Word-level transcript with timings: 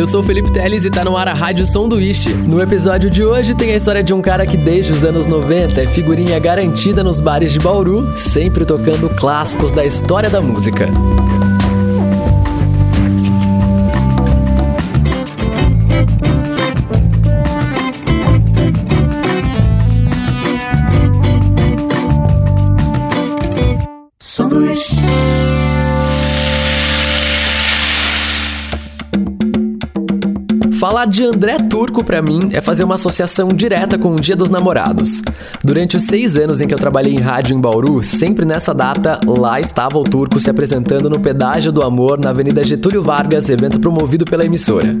eu 0.00 0.06
sou 0.06 0.22
Felipe 0.22 0.50
Teles 0.50 0.86
e 0.86 0.90
tá 0.90 1.04
no 1.04 1.14
ar 1.14 1.28
a 1.28 1.34
Rádio 1.34 1.66
Sanduíche. 1.66 2.32
No 2.32 2.58
episódio 2.58 3.10
de 3.10 3.22
hoje 3.22 3.54
tem 3.54 3.72
a 3.72 3.76
história 3.76 4.02
de 4.02 4.14
um 4.14 4.22
cara 4.22 4.46
que 4.46 4.56
desde 4.56 4.92
os 4.92 5.04
anos 5.04 5.26
90 5.26 5.78
é 5.78 5.86
figurinha 5.86 6.38
garantida 6.38 7.04
nos 7.04 7.20
bares 7.20 7.52
de 7.52 7.58
Bauru, 7.58 8.10
sempre 8.16 8.64
tocando 8.64 9.10
clássicos 9.10 9.72
da 9.72 9.84
história 9.84 10.30
da 10.30 10.40
música. 10.40 10.88
Falar 30.90 31.06
de 31.06 31.24
André 31.24 31.56
Turco 31.56 32.02
para 32.02 32.20
mim 32.20 32.50
é 32.50 32.60
fazer 32.60 32.82
uma 32.82 32.96
associação 32.96 33.46
direta 33.46 33.96
com 33.96 34.12
o 34.12 34.16
Dia 34.16 34.34
dos 34.34 34.50
Namorados. 34.50 35.22
Durante 35.62 35.96
os 35.96 36.02
seis 36.02 36.36
anos 36.36 36.60
em 36.60 36.66
que 36.66 36.74
eu 36.74 36.78
trabalhei 36.78 37.14
em 37.14 37.20
rádio 37.20 37.56
em 37.56 37.60
Bauru, 37.60 38.02
sempre 38.02 38.44
nessa 38.44 38.74
data, 38.74 39.20
lá 39.24 39.60
estava 39.60 39.96
o 39.96 40.02
Turco 40.02 40.40
se 40.40 40.50
apresentando 40.50 41.08
no 41.08 41.20
Pedágio 41.20 41.70
do 41.70 41.84
Amor 41.84 42.18
na 42.18 42.30
Avenida 42.30 42.64
Getúlio 42.64 43.04
Vargas, 43.04 43.48
evento 43.48 43.78
promovido 43.78 44.24
pela 44.24 44.44
emissora. 44.44 44.96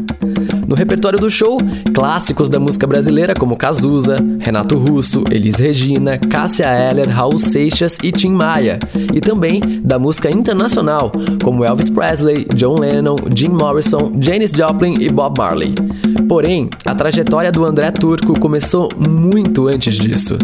No 0.70 0.76
repertório 0.76 1.18
do 1.18 1.28
show, 1.28 1.58
clássicos 1.92 2.48
da 2.48 2.60
música 2.60 2.86
brasileira 2.86 3.34
como 3.34 3.56
Cazuza, 3.56 4.14
Renato 4.40 4.78
Russo, 4.78 5.24
Elis 5.28 5.56
Regina, 5.56 6.16
Cássia 6.16 6.68
Eller, 6.68 7.08
Raul 7.08 7.38
Seixas 7.38 7.98
e 8.04 8.12
Tim 8.12 8.30
Maia. 8.30 8.78
E 9.12 9.20
também 9.20 9.60
da 9.82 9.98
música 9.98 10.30
internacional, 10.30 11.10
como 11.42 11.64
Elvis 11.64 11.90
Presley, 11.90 12.46
John 12.54 12.76
Lennon, 12.78 13.16
Jim 13.34 13.48
Morrison, 13.48 14.12
Janis 14.20 14.52
Joplin 14.52 14.94
e 15.00 15.08
Bob 15.08 15.36
Marley. 15.36 15.74
Porém, 16.28 16.70
a 16.86 16.94
trajetória 16.94 17.50
do 17.50 17.64
André 17.64 17.90
Turco 17.90 18.38
começou 18.38 18.88
muito 18.96 19.66
antes 19.66 19.96
disso. 19.96 20.38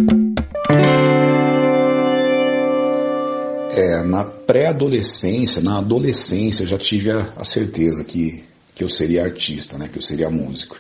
É, 3.71 4.03
na 4.03 4.25
pré-adolescência, 4.25 5.63
na 5.63 5.79
adolescência, 5.79 6.65
eu 6.65 6.67
já 6.67 6.79
tive 6.79 7.13
a, 7.13 7.29
a 7.37 7.45
certeza 7.45 8.03
que 8.03 8.43
que 8.77 8.85
eu 8.85 8.91
seria 8.91 9.25
artista, 9.25 9.79
né, 9.79 9.89
que 9.91 9.99
eu 9.99 10.03
seria 10.03 10.29
músico. 10.29 10.79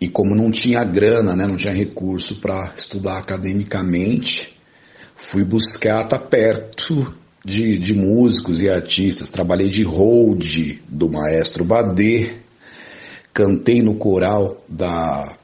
E 0.00 0.08
como 0.08 0.34
não 0.34 0.50
tinha 0.50 0.82
grana, 0.82 1.36
né, 1.36 1.46
não 1.46 1.56
tinha 1.56 1.74
recurso 1.74 2.36
para 2.36 2.72
estudar 2.74 3.18
academicamente, 3.18 4.58
fui 5.14 5.44
buscar 5.44 6.04
estar 6.04 6.18
tá 6.18 6.26
perto 6.26 7.14
de, 7.44 7.78
de 7.78 7.94
músicos 7.94 8.62
e 8.62 8.70
artistas. 8.70 9.28
Trabalhei 9.28 9.68
de 9.68 9.82
hold 9.82 10.80
do 10.88 11.10
maestro 11.10 11.64
Badê, 11.64 12.32
cantei 13.32 13.82
no 13.82 13.96
coral 13.96 14.64
da, 14.66 15.36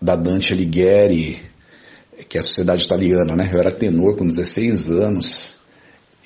da 0.00 0.16
Dante 0.16 0.52
Alighieri, 0.52 1.40
que 2.28 2.36
é 2.36 2.40
a 2.40 2.44
Sociedade 2.44 2.84
Italiana, 2.84 3.34
né? 3.34 3.48
Eu 3.50 3.58
era 3.58 3.72
tenor 3.72 4.16
com 4.16 4.26
16 4.26 4.90
anos, 4.90 5.58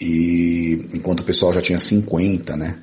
e 0.00 0.86
enquanto 0.92 1.20
o 1.20 1.24
pessoal 1.24 1.54
já 1.54 1.60
tinha 1.60 1.78
50, 1.78 2.56
né? 2.56 2.80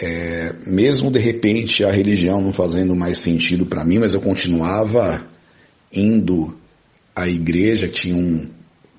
É, 0.00 0.54
mesmo 0.66 1.10
de 1.10 1.18
repente 1.18 1.84
a 1.84 1.90
religião 1.90 2.40
não 2.40 2.52
fazendo 2.52 2.94
mais 2.94 3.18
sentido 3.18 3.66
para 3.66 3.84
mim, 3.84 3.98
mas 3.98 4.14
eu 4.14 4.20
continuava 4.20 5.26
indo 5.92 6.56
à 7.14 7.26
igreja, 7.26 7.88
tinha 7.88 8.14
um, 8.14 8.48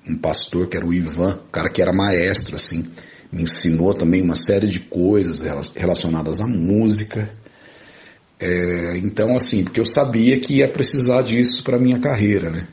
um 0.06 0.16
pastor 0.18 0.68
que 0.68 0.76
era 0.76 0.86
o 0.86 0.92
Ivan, 0.92 1.40
um 1.46 1.50
cara 1.50 1.70
que 1.70 1.80
era 1.80 1.92
maestro, 1.92 2.56
assim, 2.56 2.90
me 3.32 3.42
ensinou 3.42 3.94
também 3.94 4.20
uma 4.20 4.34
série 4.34 4.68
de 4.68 4.80
coisas 4.80 5.42
relacionadas 5.74 6.40
à 6.40 6.46
música. 6.46 7.32
É, 8.38 8.98
então, 8.98 9.34
assim, 9.34 9.64
porque 9.64 9.80
eu 9.80 9.86
sabia 9.86 10.38
que 10.38 10.56
ia 10.58 10.68
precisar 10.70 11.22
disso 11.22 11.62
para 11.64 11.78
minha 11.78 11.98
carreira, 11.98 12.50
né? 12.50 12.68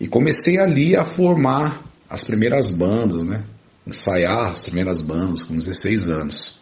E 0.00 0.08
comecei 0.08 0.58
ali 0.58 0.96
a 0.96 1.04
formar 1.04 1.84
as 2.10 2.24
primeiras 2.24 2.70
bandas, 2.70 3.24
né? 3.24 3.44
Ensaiar 3.86 4.50
as 4.50 4.64
primeiras 4.64 5.00
bandas 5.00 5.44
com 5.44 5.56
16 5.56 6.10
anos. 6.10 6.58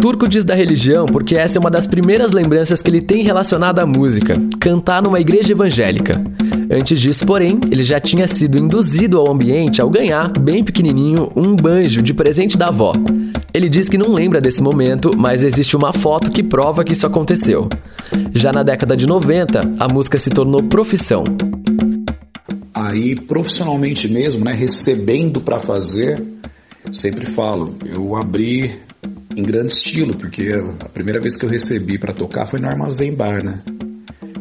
Turco 0.00 0.26
diz 0.26 0.46
da 0.46 0.54
religião 0.54 1.04
porque 1.04 1.38
essa 1.38 1.58
é 1.58 1.60
uma 1.60 1.70
das 1.70 1.86
primeiras 1.86 2.32
lembranças 2.32 2.80
que 2.80 2.88
ele 2.88 3.02
tem 3.02 3.22
relacionada 3.22 3.82
à 3.82 3.86
música, 3.86 4.34
cantar 4.58 5.02
numa 5.02 5.20
igreja 5.20 5.52
evangélica. 5.52 6.14
Antes 6.70 6.98
disso, 6.98 7.26
porém, 7.26 7.60
ele 7.70 7.84
já 7.84 8.00
tinha 8.00 8.26
sido 8.26 8.56
induzido 8.56 9.18
ao 9.18 9.30
ambiente 9.30 9.82
ao 9.82 9.90
ganhar, 9.90 10.32
bem 10.40 10.64
pequenininho, 10.64 11.30
um 11.36 11.54
banjo 11.54 12.00
de 12.00 12.14
presente 12.14 12.56
da 12.56 12.68
avó. 12.68 12.94
Ele 13.52 13.68
diz 13.68 13.90
que 13.90 13.98
não 13.98 14.14
lembra 14.14 14.40
desse 14.40 14.62
momento, 14.62 15.10
mas 15.18 15.44
existe 15.44 15.76
uma 15.76 15.92
foto 15.92 16.30
que 16.30 16.42
prova 16.42 16.82
que 16.82 16.94
isso 16.94 17.06
aconteceu. 17.06 17.68
Já 18.32 18.52
na 18.52 18.62
década 18.62 18.96
de 18.96 19.06
90, 19.06 19.60
a 19.78 19.92
música 19.92 20.18
se 20.18 20.30
tornou 20.30 20.62
profissão. 20.62 21.24
Aí, 22.72 23.14
profissionalmente 23.14 24.08
mesmo, 24.08 24.46
né, 24.46 24.52
recebendo 24.54 25.42
para 25.42 25.58
fazer, 25.58 26.22
sempre 26.90 27.26
falo, 27.26 27.74
eu 27.84 28.16
abri 28.16 28.80
em 29.40 29.42
grande 29.42 29.72
estilo, 29.72 30.14
porque 30.16 30.52
a 30.52 30.88
primeira 30.88 31.20
vez 31.20 31.36
que 31.36 31.44
eu 31.44 31.48
recebi 31.48 31.98
para 31.98 32.12
tocar 32.12 32.46
foi 32.46 32.60
no 32.60 32.68
Armazém 32.68 33.14
Bar, 33.14 33.42
né? 33.42 33.62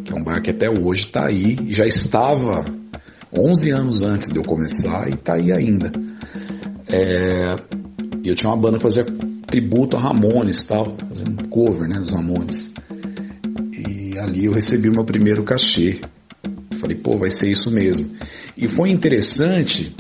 Que 0.04 0.12
é 0.12 0.16
um 0.16 0.24
bar 0.24 0.42
que 0.42 0.50
até 0.50 0.70
hoje 0.70 1.06
está 1.06 1.28
aí, 1.28 1.58
já 1.70 1.86
estava 1.86 2.66
11 3.36 3.70
anos 3.72 4.02
antes 4.02 4.30
de 4.30 4.38
eu 4.38 4.44
começar 4.44 5.08
e 5.08 5.14
está 5.14 5.36
aí 5.36 5.52
ainda. 5.52 5.92
É, 6.92 7.56
eu 8.24 8.36
tinha 8.36 8.52
uma 8.52 8.58
banda 8.58 8.78
que 8.78 8.84
fazia 8.84 9.06
tributo 9.48 9.96
a 9.96 10.02
Ramones 10.02 10.64
tal, 10.64 10.96
fazendo 11.08 11.48
cover 11.48 11.88
né, 11.88 11.98
dos 11.98 12.12
Ramones. 12.12 12.74
E 13.74 14.18
ali 14.18 14.46
eu 14.46 14.52
recebi 14.52 14.90
o 14.90 14.94
meu 14.94 15.06
primeiro 15.06 15.44
cachê. 15.44 16.02
Falei, 16.80 16.98
pô, 16.98 17.18
vai 17.18 17.31
ser 17.31 17.50
isso 17.50 17.72
mesmo. 17.72 18.10
E 18.58 18.68
foi 18.68 18.90
interessante 18.90 19.96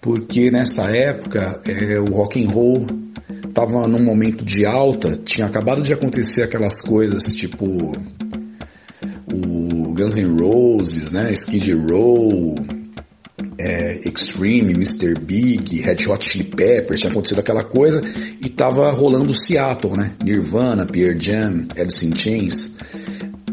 porque 0.00 0.50
nessa 0.50 0.84
época 0.84 1.60
é, 1.66 1.98
o 1.98 2.14
rock 2.14 2.42
and 2.42 2.48
roll 2.48 2.86
estava 3.58 3.88
num 3.88 4.04
momento 4.04 4.44
de 4.44 4.64
alta, 4.64 5.16
tinha 5.16 5.46
acabado 5.46 5.82
de 5.82 5.92
acontecer 5.92 6.44
aquelas 6.44 6.80
coisas 6.80 7.34
tipo 7.34 7.66
o 9.34 9.92
Guns 9.92 10.16
N' 10.16 10.38
Roses, 10.40 11.10
né, 11.10 11.32
Skid 11.32 11.74
Row, 11.74 12.54
é, 13.58 14.08
Extreme, 14.08 14.74
Mr. 14.74 15.14
Big, 15.20 15.80
Red 15.80 16.06
Hot 16.08 16.24
Chili 16.24 16.44
Peppers, 16.44 17.00
tinha 17.00 17.10
acontecido 17.10 17.40
aquela 17.40 17.64
coisa 17.64 18.00
e 18.40 18.48
tava 18.48 18.88
rolando 18.92 19.34
Seattle, 19.34 19.94
né, 19.96 20.12
Nirvana, 20.22 20.86
Pierre 20.86 21.18
Jam, 21.20 21.66
Alice 21.76 22.06
in 22.06 22.16
Chains. 22.16 22.72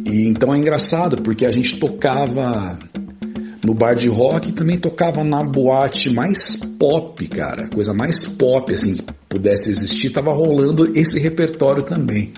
E 0.06 0.28
então 0.28 0.54
é 0.54 0.58
engraçado 0.60 1.24
porque 1.24 1.48
a 1.48 1.52
gente 1.52 1.80
tocava 1.80 2.78
no 3.66 3.74
bar 3.74 3.96
de 3.96 4.08
rock 4.08 4.52
também 4.52 4.78
tocava 4.78 5.24
na 5.24 5.44
boate 5.44 6.12
mais 6.12 6.56
pop, 6.56 7.28
cara, 7.28 7.68
coisa 7.68 7.94
mais 7.94 8.28
pop 8.28 8.72
assim 8.72 8.98
pudesse 9.28 9.72
existir, 9.72 10.08
estava 10.08 10.32
rolando 10.32 10.98
esse 10.98 11.20
repertório 11.20 11.84
também. 11.84 12.32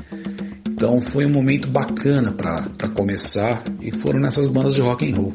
Então 0.69 1.01
foi 1.01 1.25
um 1.25 1.29
momento 1.29 1.67
bacana 1.67 2.31
para 2.31 2.87
começar 2.95 3.63
e 3.81 3.91
foram 3.91 4.19
nessas 4.19 4.47
bandas 4.47 4.73
de 4.73 4.81
rock 4.81 5.09
and 5.09 5.15
roll. 5.15 5.33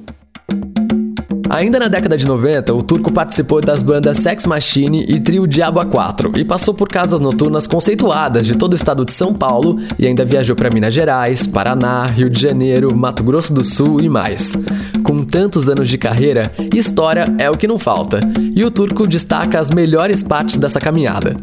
Ainda 1.53 1.79
na 1.79 1.87
década 1.87 2.17
de 2.17 2.27
90, 2.27 2.73
o 2.73 2.83
Turco 2.83 3.13
participou 3.13 3.60
das 3.60 3.83
bandas 3.83 4.16
Sex 4.16 4.47
Machine 4.47 5.04
e 5.07 5.21
Trio 5.21 5.47
Diabo 5.47 5.81
A4 5.81 6.39
e 6.39 6.47
passou 6.47 6.72
por 6.72 6.89
casas 6.89 7.21
noturnas 7.21 7.66
conceituadas 7.66 8.47
de 8.47 8.57
todo 8.57 8.72
o 8.72 8.75
estado 8.75 9.04
de 9.04 9.13
São 9.13 9.34
Paulo 9.34 9.77
e 9.99 10.07
ainda 10.07 10.25
viajou 10.25 10.57
para 10.57 10.71
Minas 10.72 10.95
Gerais, 10.95 11.47
Paraná, 11.47 12.07
Rio 12.07 12.31
de 12.31 12.41
Janeiro, 12.41 12.97
Mato 12.97 13.22
Grosso 13.22 13.53
do 13.53 13.63
Sul 13.63 14.01
e 14.01 14.09
mais. 14.09 14.57
Com 15.04 15.22
tantos 15.25 15.69
anos 15.69 15.91
de 15.91 15.99
carreira, 15.99 16.51
história 16.75 17.27
é 17.39 17.51
o 17.51 17.59
que 17.59 17.69
não 17.69 17.78
falta, 17.78 18.19
e 18.57 18.65
o 18.65 18.71
Turco 18.71 19.07
destaca 19.07 19.60
as 19.60 19.69
melhores 19.69 20.22
partes 20.22 20.57
dessa 20.57 20.81
caminhada. 20.81 21.37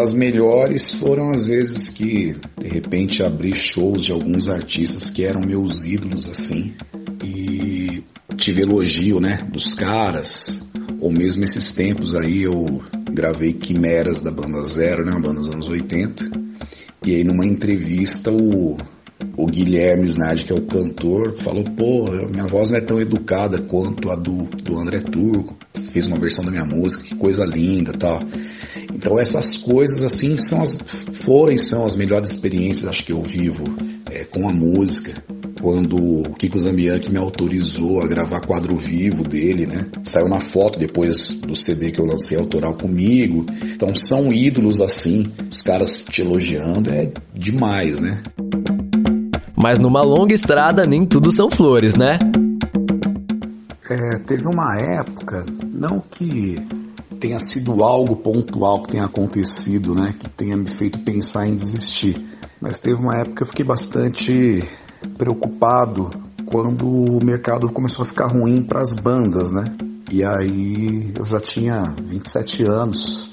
As 0.00 0.14
melhores 0.14 0.92
foram 0.94 1.30
as 1.30 1.46
vezes 1.46 1.88
que, 1.88 2.36
de 2.56 2.68
repente, 2.68 3.24
abri 3.24 3.56
shows 3.56 4.04
de 4.04 4.12
alguns 4.12 4.48
artistas 4.48 5.10
que 5.10 5.24
eram 5.24 5.40
meus 5.40 5.84
ídolos, 5.84 6.28
assim, 6.28 6.74
tive 8.38 8.62
elogio, 8.62 9.20
né, 9.20 9.38
dos 9.52 9.74
caras, 9.74 10.62
ou 11.00 11.10
mesmo 11.10 11.44
esses 11.44 11.72
tempos 11.72 12.14
aí 12.14 12.42
eu 12.42 12.64
gravei 13.10 13.52
Quimeras 13.52 14.22
da 14.22 14.30
Banda 14.30 14.62
Zero, 14.62 15.04
né, 15.04 15.10
uma 15.10 15.20
banda 15.20 15.40
dos 15.40 15.50
anos 15.50 15.68
80, 15.68 16.30
e 17.04 17.16
aí 17.16 17.24
numa 17.24 17.44
entrevista 17.44 18.30
o 18.30 18.76
o 19.36 19.46
Guilherme 19.46 20.04
Snad, 20.06 20.44
que 20.44 20.52
é 20.52 20.54
o 20.54 20.62
cantor, 20.62 21.36
falou: 21.38 21.64
pô, 21.64 22.04
minha 22.30 22.46
voz 22.46 22.70
não 22.70 22.76
é 22.76 22.80
tão 22.80 23.00
educada 23.00 23.58
quanto 23.58 24.10
a 24.10 24.16
do, 24.16 24.44
do 24.44 24.78
André 24.78 25.00
Turco. 25.00 25.56
Fez 25.92 26.06
uma 26.06 26.18
versão 26.18 26.44
da 26.44 26.50
minha 26.50 26.64
música, 26.64 27.04
que 27.04 27.14
coisa 27.16 27.44
linda 27.44 27.92
tal. 27.92 28.18
Então 28.94 29.18
essas 29.18 29.56
coisas 29.56 30.02
assim 30.02 30.36
são 30.36 30.62
as, 30.62 30.76
foram 31.14 31.56
são 31.58 31.84
as 31.84 31.96
melhores 31.96 32.30
experiências 32.30 32.88
acho 32.88 33.04
que 33.04 33.12
eu 33.12 33.22
vivo 33.22 33.64
é, 34.10 34.24
com 34.24 34.48
a 34.48 34.52
música. 34.52 35.14
Quando 35.60 35.96
o 35.96 36.34
Kiko 36.34 36.58
Zambianchi 36.58 37.10
me 37.10 37.18
autorizou 37.18 38.02
a 38.02 38.06
gravar 38.06 38.40
quadro 38.40 38.76
vivo 38.76 39.22
dele, 39.22 39.66
né? 39.66 39.86
Saiu 40.02 40.28
na 40.28 40.40
foto 40.40 40.78
depois 40.78 41.32
do 41.40 41.56
CD 41.56 41.90
que 41.90 42.00
eu 42.00 42.06
lancei 42.06 42.38
autoral 42.38 42.74
comigo. 42.74 43.44
Então 43.64 43.94
são 43.94 44.32
ídolos 44.32 44.80
assim, 44.80 45.26
os 45.50 45.62
caras 45.62 46.04
te 46.04 46.22
elogiando 46.22 46.92
é 46.92 47.10
demais, 47.34 48.00
né? 48.00 48.22
Mas 49.56 49.78
numa 49.78 50.02
longa 50.02 50.32
estrada 50.32 50.84
nem 50.84 51.04
tudo 51.04 51.32
são 51.32 51.50
flores, 51.50 51.96
né? 51.96 52.18
É, 53.90 54.18
teve 54.18 54.46
uma 54.46 54.78
época, 54.78 55.46
não 55.72 55.98
que 55.98 56.56
tenha 57.18 57.40
sido 57.40 57.82
algo 57.82 58.16
pontual 58.16 58.82
que 58.82 58.92
tenha 58.92 59.04
acontecido, 59.04 59.94
né, 59.94 60.14
que 60.16 60.28
tenha 60.28 60.56
me 60.56 60.68
feito 60.68 60.98
pensar 61.00 61.48
em 61.48 61.54
desistir, 61.54 62.16
mas 62.60 62.78
teve 62.78 62.96
uma 62.96 63.16
época 63.16 63.36
que 63.36 63.42
eu 63.42 63.46
fiquei 63.46 63.64
bastante 63.64 64.62
preocupado 65.16 66.10
quando 66.46 66.86
o 66.86 67.24
mercado 67.24 67.68
começou 67.70 68.02
a 68.02 68.06
ficar 68.06 68.26
ruim 68.26 68.62
para 68.62 68.80
as 68.80 68.94
bandas, 68.94 69.52
né? 69.52 69.64
E 70.10 70.24
aí 70.24 71.12
eu 71.16 71.24
já 71.24 71.38
tinha 71.38 71.94
27 72.02 72.64
anos, 72.64 73.30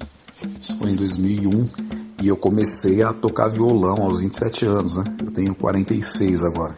isso 0.59 0.77
foi 0.77 0.91
em 0.91 0.95
2001, 0.95 1.69
e 2.21 2.27
eu 2.27 2.35
comecei 2.35 3.01
a 3.01 3.13
tocar 3.13 3.49
violão 3.49 4.03
aos 4.03 4.19
27 4.19 4.65
anos, 4.65 4.97
né? 4.97 5.03
Eu 5.23 5.31
tenho 5.31 5.55
46 5.55 6.43
agora. 6.43 6.77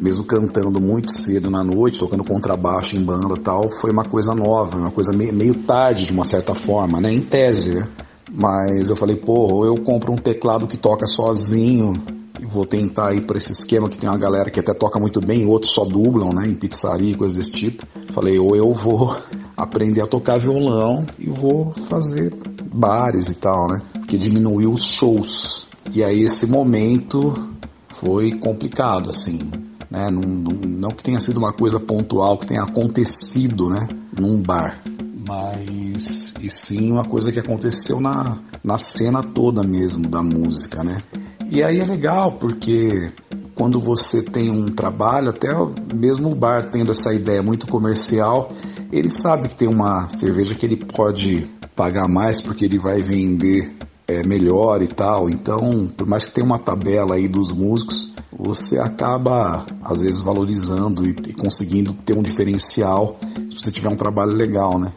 Mesmo 0.00 0.24
cantando 0.24 0.80
muito 0.80 1.10
cedo 1.10 1.50
na 1.50 1.62
noite, 1.62 1.98
tocando 1.98 2.24
contrabaixo 2.24 2.96
em 2.96 3.04
banda 3.04 3.34
tal, 3.36 3.70
foi 3.70 3.90
uma 3.90 4.04
coisa 4.04 4.34
nova, 4.34 4.76
uma 4.76 4.90
coisa 4.90 5.12
meio, 5.12 5.54
tarde 5.54 6.06
de 6.06 6.12
uma 6.12 6.24
certa 6.24 6.54
forma, 6.54 7.00
né? 7.00 7.12
Em 7.12 7.22
tese, 7.22 7.74
né? 7.74 7.88
Mas 8.32 8.90
eu 8.90 8.96
falei, 8.96 9.16
pô, 9.16 9.64
eu 9.64 9.76
compro 9.76 10.12
um 10.12 10.16
teclado 10.16 10.66
que 10.66 10.76
toca 10.76 11.06
sozinho, 11.06 11.92
vou 12.48 12.64
tentar 12.64 13.14
ir 13.14 13.26
para 13.26 13.38
esse 13.38 13.52
esquema 13.52 13.88
que 13.88 13.98
tem 13.98 14.08
uma 14.08 14.18
galera 14.18 14.50
que 14.50 14.60
até 14.60 14.72
toca 14.72 14.98
muito 15.00 15.20
bem, 15.20 15.46
outros 15.46 15.72
só 15.72 15.84
dublam, 15.84 16.30
né, 16.30 16.46
em 16.46 16.54
pizzaria 16.54 17.12
e 17.12 17.14
coisas 17.14 17.36
desse 17.36 17.52
tipo. 17.52 17.86
Falei, 18.12 18.38
ou 18.38 18.56
eu 18.56 18.72
vou 18.74 19.16
aprender 19.56 20.02
a 20.02 20.06
tocar 20.06 20.38
violão 20.38 21.04
e 21.18 21.28
vou 21.28 21.72
fazer 21.88 22.32
bares 22.72 23.28
e 23.28 23.34
tal, 23.34 23.68
né? 23.68 23.82
Porque 23.92 24.16
diminuiu 24.16 24.72
os 24.72 24.84
shows. 24.84 25.66
E 25.92 26.02
aí 26.04 26.22
esse 26.22 26.46
momento 26.46 27.32
foi 27.88 28.32
complicado, 28.32 29.10
assim, 29.10 29.38
né? 29.90 30.08
Não, 30.10 30.20
não, 30.20 30.60
não 30.66 30.88
que 30.90 31.02
tenha 31.02 31.20
sido 31.20 31.38
uma 31.38 31.52
coisa 31.52 31.80
pontual 31.80 32.38
que 32.38 32.46
tenha 32.46 32.62
acontecido, 32.62 33.68
né, 33.68 33.88
num 34.18 34.42
bar, 34.42 34.82
mas 35.26 36.34
e 36.40 36.50
sim 36.50 36.92
uma 36.92 37.04
coisa 37.04 37.32
que 37.32 37.40
aconteceu 37.40 38.00
na, 38.00 38.38
na 38.62 38.78
cena 38.78 39.22
toda 39.22 39.66
mesmo 39.66 40.06
da 40.08 40.22
música, 40.22 40.84
né? 40.84 40.98
E 41.48 41.62
aí 41.62 41.78
é 41.78 41.84
legal 41.84 42.32
porque 42.32 43.12
quando 43.54 43.80
você 43.80 44.22
tem 44.22 44.50
um 44.50 44.66
trabalho, 44.66 45.30
até 45.30 45.48
mesmo 45.94 46.30
o 46.30 46.34
bar 46.34 46.70
tendo 46.70 46.90
essa 46.90 47.14
ideia 47.14 47.42
muito 47.42 47.66
comercial, 47.66 48.50
ele 48.92 49.08
sabe 49.08 49.48
que 49.48 49.54
tem 49.54 49.68
uma 49.68 50.08
cerveja 50.08 50.54
que 50.54 50.66
ele 50.66 50.76
pode 50.76 51.48
pagar 51.74 52.08
mais 52.08 52.40
porque 52.40 52.64
ele 52.64 52.78
vai 52.78 53.00
vender 53.00 53.74
é, 54.08 54.26
melhor 54.26 54.82
e 54.82 54.88
tal. 54.88 55.30
Então, 55.30 55.88
por 55.96 56.06
mais 56.06 56.26
que 56.26 56.34
tenha 56.34 56.46
uma 56.46 56.58
tabela 56.58 57.14
aí 57.14 57.28
dos 57.28 57.52
músicos, 57.52 58.12
você 58.30 58.78
acaba 58.78 59.64
às 59.82 60.00
vezes 60.00 60.20
valorizando 60.20 61.08
e, 61.08 61.10
e 61.10 61.32
conseguindo 61.32 61.92
ter 61.92 62.16
um 62.16 62.22
diferencial 62.22 63.18
se 63.50 63.62
você 63.62 63.70
tiver 63.70 63.88
um 63.88 63.96
trabalho 63.96 64.32
legal, 64.32 64.78
né? 64.78 64.92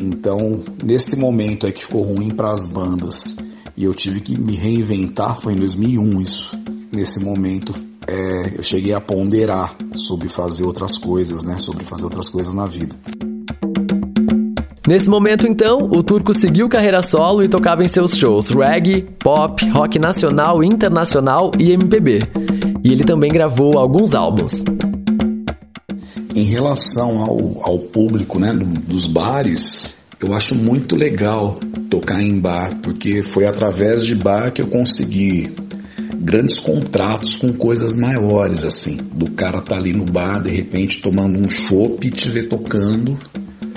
Então, 0.00 0.62
nesse 0.84 1.16
momento 1.16 1.66
aí 1.66 1.72
que 1.72 1.82
ficou 1.82 2.02
ruim 2.02 2.28
para 2.28 2.52
as 2.52 2.66
bandas 2.66 3.36
e 3.76 3.84
eu 3.84 3.94
tive 3.94 4.20
que 4.20 4.38
me 4.38 4.54
reinventar, 4.54 5.40
foi 5.40 5.54
em 5.54 5.56
2001 5.56 6.20
isso. 6.20 6.58
Nesse 6.92 7.18
momento, 7.18 7.72
é, 8.06 8.58
eu 8.58 8.62
cheguei 8.62 8.92
a 8.92 9.00
ponderar 9.00 9.76
sobre 9.96 10.28
fazer 10.28 10.64
outras 10.64 10.96
coisas, 10.96 11.42
né? 11.42 11.58
Sobre 11.58 11.84
fazer 11.84 12.04
outras 12.04 12.28
coisas 12.28 12.54
na 12.54 12.66
vida. 12.66 12.94
Nesse 14.86 15.08
momento, 15.08 15.46
então, 15.46 15.78
o 15.78 16.02
turco 16.02 16.34
seguiu 16.34 16.68
carreira 16.68 17.02
solo 17.02 17.42
e 17.42 17.48
tocava 17.48 17.82
em 17.82 17.88
seus 17.88 18.14
shows 18.14 18.50
reggae, 18.50 19.02
pop, 19.18 19.66
rock 19.70 19.98
nacional, 19.98 20.62
internacional 20.62 21.50
e 21.58 21.72
MPB. 21.72 22.18
E 22.84 22.92
ele 22.92 23.02
também 23.02 23.30
gravou 23.30 23.78
alguns 23.78 24.14
álbuns. 24.14 24.62
Em 26.34 26.44
relação 26.44 27.22
ao, 27.22 27.62
ao 27.62 27.78
público 27.78 28.38
né, 28.38 28.52
do, 28.52 28.66
dos 28.66 29.06
bares, 29.06 29.96
eu 30.20 30.34
acho 30.34 30.54
muito 30.54 30.96
legal 30.96 31.58
tocar 31.90 32.22
em 32.22 32.38
bar, 32.38 32.78
porque 32.82 33.22
foi 33.22 33.46
através 33.46 34.04
de 34.04 34.14
bar 34.14 34.52
que 34.52 34.62
eu 34.62 34.66
consegui 34.66 35.52
grandes 36.18 36.58
contratos 36.58 37.36
com 37.36 37.52
coisas 37.52 37.94
maiores, 37.94 38.64
assim. 38.64 38.96
Do 38.96 39.30
cara 39.32 39.60
tá 39.60 39.76
ali 39.76 39.92
no 39.92 40.04
bar, 40.04 40.42
de 40.42 40.50
repente 40.50 41.00
tomando 41.00 41.38
um 41.38 41.48
chopp 41.48 42.06
e 42.06 42.10
te 42.10 42.28
ver 42.30 42.48
tocando, 42.48 43.18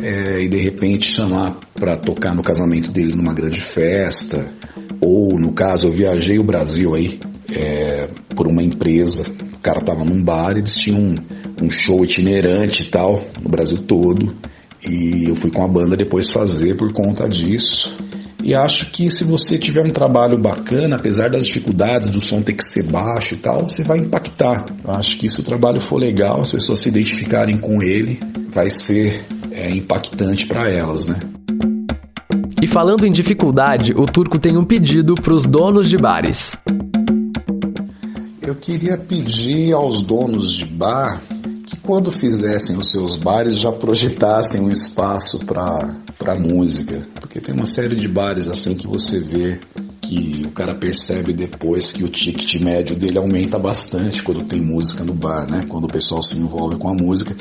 é, 0.01 0.41
e 0.41 0.47
de 0.47 0.57
repente 0.57 1.07
chamar 1.07 1.57
para 1.73 1.97
tocar 1.97 2.33
no 2.33 2.41
casamento 2.41 2.91
dele 2.91 3.13
numa 3.15 3.33
grande 3.33 3.59
festa, 3.59 4.47
ou 5.01 5.37
no 5.37 5.51
caso 5.53 5.87
eu 5.87 5.91
viajei 5.91 6.39
o 6.39 6.43
Brasil 6.43 6.95
aí 6.95 7.19
é, 7.53 8.09
por 8.35 8.47
uma 8.47 8.63
empresa, 8.63 9.23
o 9.53 9.59
cara 9.59 9.81
tava 9.81 10.05
num 10.05 10.23
bar, 10.23 10.57
eles 10.57 10.75
tinham 10.77 10.99
um, 10.99 11.15
um 11.63 11.69
show 11.69 12.03
itinerante 12.03 12.83
e 12.83 12.85
tal, 12.87 13.23
no 13.41 13.49
Brasil 13.49 13.77
todo. 13.79 14.35
E 14.89 15.25
eu 15.27 15.35
fui 15.35 15.51
com 15.51 15.63
a 15.63 15.67
banda 15.67 15.95
depois 15.95 16.31
fazer 16.31 16.75
por 16.75 16.91
conta 16.93 17.27
disso. 17.27 17.95
E 18.43 18.55
acho 18.55 18.91
que 18.91 19.11
se 19.11 19.25
você 19.25 19.57
tiver 19.57 19.83
um 19.83 19.89
trabalho 19.89 20.37
bacana, 20.37 20.95
apesar 20.95 21.29
das 21.29 21.45
dificuldades 21.45 22.09
do 22.09 22.21
som 22.21 22.41
ter 22.41 22.53
que 22.53 22.63
ser 22.63 22.83
baixo 22.83 23.33
e 23.33 23.37
tal, 23.37 23.67
você 23.67 23.83
vai 23.83 23.97
impactar. 23.97 24.65
Eu 24.83 24.91
acho 24.91 25.17
que 25.17 25.27
se 25.27 25.39
o 25.41 25.43
trabalho 25.43 25.81
for 25.81 25.97
legal, 25.97 26.39
as 26.39 26.51
pessoas 26.51 26.79
se 26.79 26.87
identificarem 26.87 27.57
com 27.57 27.83
ele, 27.83 28.19
vai 28.49 28.69
ser 28.69 29.25
é, 29.51 29.69
impactante 29.69 30.45
para 30.45 30.69
elas, 30.69 31.07
né? 31.07 31.19
E 32.61 32.65
falando 32.65 33.05
em 33.05 33.11
dificuldade, 33.11 33.93
o 33.95 34.05
Turco 34.05 34.39
tem 34.39 34.57
um 34.57 34.63
pedido 34.63 35.15
para 35.15 35.33
os 35.33 35.45
donos 35.45 35.89
de 35.89 35.97
bares. 35.97 36.57
Eu 38.41 38.55
queria 38.55 38.97
pedir 38.97 39.73
aos 39.73 40.01
donos 40.01 40.53
de 40.53 40.65
bar 40.65 41.21
que 41.67 41.75
quando 41.81 42.13
fizessem 42.13 42.77
os 42.77 42.89
seus 42.89 43.17
bares 43.17 43.59
já 43.59 43.73
projetassem 43.73 44.61
um 44.61 44.71
espaço 44.71 45.37
para 45.39 46.39
música, 46.39 47.05
porque 47.15 47.41
tem 47.41 47.53
uma 47.53 47.65
série 47.65 47.97
de 47.97 48.07
bares 48.07 48.47
assim 48.47 48.73
que 48.73 48.87
você 48.87 49.19
vê 49.19 49.59
que 50.01 50.43
o 50.47 50.51
cara 50.51 50.73
percebe 50.73 51.33
depois 51.33 51.91
que 51.91 52.05
o 52.05 52.07
ticket 52.07 52.63
médio 52.63 52.95
dele 52.95 53.17
aumenta 53.17 53.59
bastante 53.59 54.23
quando 54.23 54.45
tem 54.45 54.61
música 54.61 55.03
no 55.03 55.13
bar, 55.13 55.45
né? 55.51 55.63
Quando 55.67 55.83
o 55.83 55.91
pessoal 55.91 56.23
se 56.23 56.37
envolve 56.37 56.77
com 56.77 56.87
a 56.87 56.93
música. 56.93 57.35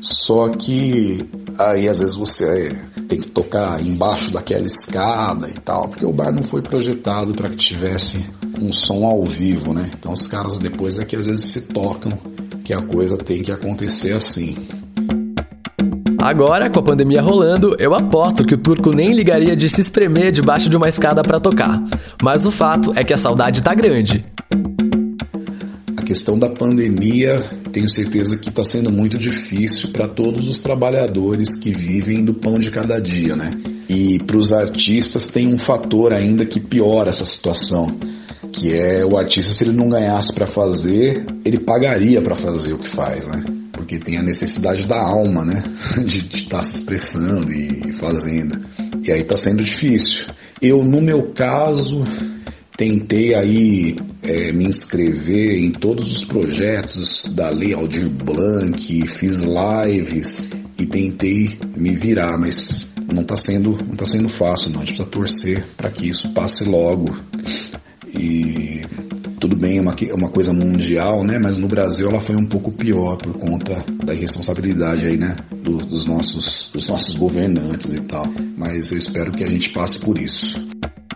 Só 0.00 0.48
que 0.48 1.18
aí 1.56 1.88
às 1.88 2.00
vezes 2.00 2.16
você 2.16 2.70
tem 3.08 3.20
que 3.20 3.28
tocar 3.28 3.80
embaixo 3.80 4.32
daquela 4.32 4.66
escada 4.66 5.48
e 5.48 5.60
tal, 5.60 5.88
porque 5.88 6.04
o 6.04 6.12
bar 6.12 6.32
não 6.32 6.42
foi 6.42 6.60
projetado 6.60 7.30
para 7.34 7.48
que 7.48 7.56
tivesse 7.56 8.26
um 8.60 8.72
som 8.72 9.06
ao 9.06 9.24
vivo, 9.24 9.72
né? 9.72 9.88
Então 9.96 10.12
os 10.12 10.26
caras 10.26 10.58
depois 10.58 10.98
é 10.98 11.04
que 11.04 11.14
às 11.14 11.26
vezes 11.26 11.44
se 11.44 11.60
tocam 11.68 12.10
que 12.70 12.74
a 12.74 12.80
coisa 12.80 13.16
tem 13.16 13.42
que 13.42 13.50
acontecer 13.50 14.12
assim. 14.12 14.54
Agora, 16.22 16.70
com 16.70 16.78
a 16.78 16.82
pandemia 16.84 17.20
rolando, 17.20 17.74
eu 17.80 17.92
aposto 17.92 18.44
que 18.44 18.54
o 18.54 18.58
turco 18.58 18.94
nem 18.94 19.12
ligaria 19.12 19.56
de 19.56 19.68
se 19.68 19.80
espremer 19.80 20.30
debaixo 20.30 20.70
de 20.70 20.76
uma 20.76 20.88
escada 20.88 21.20
para 21.20 21.40
tocar. 21.40 21.82
Mas 22.22 22.46
o 22.46 22.50
fato 22.52 22.92
é 22.94 23.02
que 23.02 23.12
a 23.12 23.16
saudade 23.16 23.60
tá 23.60 23.74
grande. 23.74 24.24
A 25.96 26.02
questão 26.02 26.38
da 26.38 26.48
pandemia, 26.48 27.34
tenho 27.72 27.88
certeza 27.88 28.36
que 28.36 28.50
está 28.50 28.62
sendo 28.62 28.92
muito 28.92 29.18
difícil 29.18 29.88
para 29.88 30.06
todos 30.06 30.46
os 30.46 30.60
trabalhadores 30.60 31.56
que 31.56 31.72
vivem 31.72 32.24
do 32.24 32.34
pão 32.34 32.56
de 32.56 32.70
cada 32.70 33.00
dia, 33.00 33.34
né? 33.34 33.50
E 33.88 34.20
para 34.20 34.38
os 34.38 34.52
artistas 34.52 35.26
tem 35.26 35.52
um 35.52 35.58
fator 35.58 36.14
ainda 36.14 36.46
que 36.46 36.60
piora 36.60 37.10
essa 37.10 37.24
situação, 37.24 37.88
que 38.52 38.74
é 38.74 39.04
o 39.04 39.16
artista 39.16 39.52
se 39.52 39.64
ele 39.64 39.76
não 39.76 39.88
ganhasse 39.88 40.32
para 40.32 40.46
fazer, 40.46 41.24
ele 41.44 41.58
pagaria 41.58 42.20
para 42.20 42.34
fazer 42.34 42.72
o 42.72 42.78
que 42.78 42.88
faz, 42.88 43.26
né? 43.26 43.44
porque 43.80 43.98
tem 43.98 44.18
a 44.18 44.22
necessidade 44.22 44.86
da 44.86 45.00
alma, 45.00 45.44
né? 45.44 45.62
De 46.04 46.18
estar 46.18 46.58
tá 46.58 46.62
se 46.62 46.78
expressando 46.78 47.50
e 47.50 47.92
fazendo. 47.92 48.60
E 49.02 49.10
aí 49.10 49.22
está 49.22 49.36
sendo 49.36 49.62
difícil. 49.62 50.26
Eu, 50.60 50.84
no 50.84 51.02
meu 51.02 51.32
caso, 51.32 52.04
tentei 52.76 53.34
aí 53.34 53.96
é, 54.22 54.52
me 54.52 54.66
inscrever 54.66 55.58
em 55.58 55.70
todos 55.70 56.12
os 56.12 56.22
projetos 56.22 57.32
da 57.34 57.48
Lei 57.48 57.72
Aldir 57.72 58.08
Blanc, 58.08 59.06
fiz 59.08 59.40
lives 59.40 60.50
e 60.78 60.86
tentei 60.86 61.58
me 61.76 61.96
virar, 61.96 62.38
mas 62.38 62.90
não 63.12 63.22
está 63.22 63.36
sendo, 63.36 63.70
não 63.86 63.96
tá 63.96 64.06
sendo 64.06 64.28
fácil, 64.28 64.70
não. 64.70 64.82
A 64.82 64.84
gente 64.84 64.96
precisa 64.96 65.10
torcer 65.10 65.66
para 65.76 65.90
que 65.90 66.08
isso 66.08 66.28
passe 66.30 66.64
logo. 66.64 67.06
E 68.20 68.82
tudo 69.40 69.56
bem, 69.56 69.78
é 69.78 69.80
uma, 69.80 69.94
é 69.98 70.14
uma 70.14 70.28
coisa 70.28 70.52
mundial, 70.52 71.24
né? 71.24 71.38
Mas 71.38 71.56
no 71.56 71.66
Brasil 71.66 72.10
ela 72.10 72.20
foi 72.20 72.36
um 72.36 72.44
pouco 72.44 72.70
pior 72.70 73.16
por 73.16 73.32
conta 73.32 73.82
da 74.04 74.12
irresponsabilidade 74.12 75.06
aí, 75.06 75.16
né? 75.16 75.34
Do, 75.62 75.78
dos, 75.78 76.06
nossos, 76.06 76.70
dos 76.70 76.86
nossos 76.88 77.16
governantes 77.16 77.86
e 77.86 78.00
tal. 78.02 78.24
Mas 78.58 78.92
eu 78.92 78.98
espero 78.98 79.32
que 79.32 79.42
a 79.42 79.48
gente 79.48 79.70
passe 79.70 79.98
por 79.98 80.18
isso. 80.18 80.62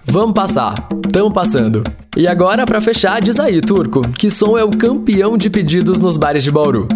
Vamos 0.07 0.33
passar. 0.33 0.75
Tamo 1.13 1.31
passando. 1.31 1.83
E 2.17 2.27
agora, 2.27 2.65
para 2.65 2.81
fechar, 2.81 3.21
diz 3.21 3.39
aí, 3.39 3.61
Turco, 3.61 4.01
que 4.13 4.31
som 4.31 4.57
é 4.57 4.65
o 4.65 4.71
campeão 4.71 5.37
de 5.37 5.51
pedidos 5.51 5.99
nos 5.99 6.17
bares 6.17 6.43
de 6.43 6.51
Bauru? 6.51 6.89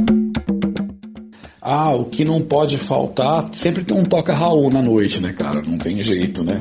Ah, 1.71 1.95
o 1.95 2.07
que 2.07 2.25
não 2.25 2.41
pode 2.41 2.79
faltar, 2.79 3.51
sempre 3.53 3.85
tem 3.85 3.95
um 3.95 4.03
toca 4.03 4.35
Raul 4.35 4.71
na 4.71 4.81
noite, 4.81 5.21
né, 5.21 5.35
cara? 5.35 5.61
Não 5.61 5.77
tem 5.77 6.03
jeito, 6.03 6.43
né? 6.43 6.59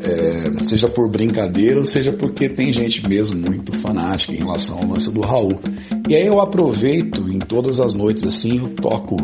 É, 0.00 0.64
seja 0.64 0.88
por 0.88 1.10
brincadeira 1.10 1.78
ou 1.78 1.84
seja 1.84 2.10
porque 2.10 2.48
tem 2.48 2.72
gente 2.72 3.06
mesmo 3.06 3.36
muito 3.36 3.76
fanática 3.76 4.32
em 4.32 4.38
relação 4.38 4.78
ao 4.78 4.88
lance 4.88 5.12
do 5.12 5.20
Raul. 5.20 5.60
E 6.08 6.16
aí 6.16 6.26
eu 6.26 6.40
aproveito 6.40 7.28
em 7.28 7.38
todas 7.38 7.78
as 7.78 7.94
noites 7.96 8.24
assim, 8.24 8.56
eu 8.56 8.70
toco 8.70 9.16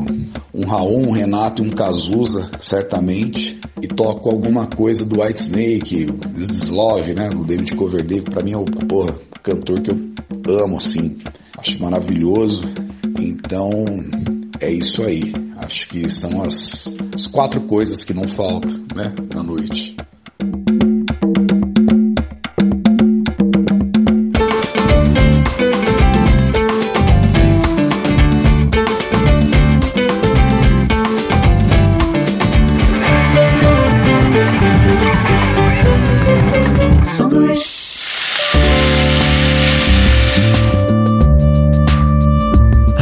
um 0.53 0.67
Raul, 0.67 1.09
um 1.09 1.13
Renato 1.13 1.65
e 1.65 1.67
um 1.67 1.71
Cazuza, 1.71 2.51
certamente, 2.61 3.59
e 3.81 3.87
toco 3.87 4.29
alguma 4.29 4.67
coisa 4.67 5.03
do 5.03 5.23
White 5.23 5.41
Snake, 5.41 6.09
Slove, 6.37 7.15
né, 7.15 7.31
do 7.31 7.43
David 7.43 7.75
Coverdale, 7.75 8.21
pra 8.21 8.45
mim 8.45 8.53
é 8.53 8.59
o 8.59 8.65
porra, 8.65 9.15
cantor 9.43 9.81
que 9.81 9.93
eu 9.93 10.63
amo, 10.63 10.77
assim, 10.77 11.17
acho 11.57 11.81
maravilhoso. 11.81 12.61
Então, 13.19 13.71
é 14.63 14.71
isso 14.71 15.03
aí. 15.03 15.33
Acho 15.57 15.89
que 15.89 16.09
são 16.09 16.43
as, 16.43 16.95
as 17.15 17.27
quatro 17.27 17.61
coisas 17.63 18.05
que 18.05 18.15
não 18.15 18.25
faltam, 18.25 18.85
né, 18.95 19.13
na 19.35 19.43
noite. 19.43 19.92